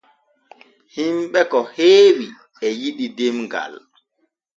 [0.93, 2.25] Hinɓe ko heewi
[2.65, 3.73] e yiɗi demgal.